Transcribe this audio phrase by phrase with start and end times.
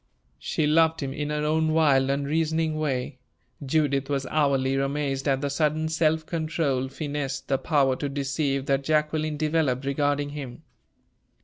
[0.39, 3.19] She loved him in her own wild, unreasoning way.
[3.63, 8.83] Judith was hourly amazed at the sudden self control, finesse, the power to deceive, that
[8.83, 10.63] Jacqueline developed regarding him.